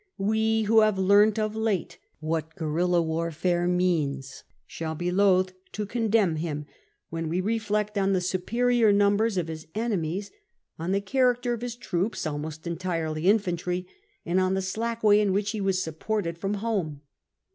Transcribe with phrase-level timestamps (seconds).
[0.17, 6.37] We, who have learnt of late what guerilla warfare means, shall be loth to condemn
[6.37, 6.65] him
[7.13, 10.31] wlien we retlcct on the superior numbers of his euemios,
[10.79, 13.85] on the character of POMPEY 246 his troops, almost entirely infantry,
[14.25, 17.01] and on the slack way in which he was supported from home.